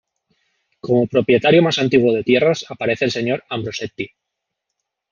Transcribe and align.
Como 0.79 1.05
propietario 1.05 1.61
más 1.61 1.77
antiguo 1.77 2.11
de 2.11 2.23
tierras 2.23 2.65
aparece 2.69 3.05
el 3.05 3.11
señor 3.11 3.43
Ambrosetti. 3.51 4.09